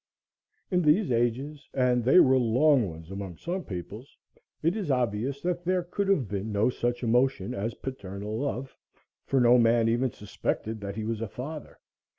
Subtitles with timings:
[0.71, 4.17] In these ages, and they were long ones among some peoples,
[4.63, 8.75] it is obvious that there could have been no such emotion as paternal love,
[9.27, 11.77] for no man even suspected that he was a father.